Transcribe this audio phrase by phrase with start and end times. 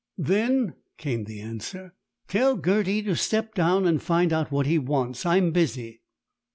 [0.17, 1.93] "Then," came the answer,
[2.27, 5.27] "tell Gerty to step down and find out what he wants.
[5.27, 6.01] I'm busy."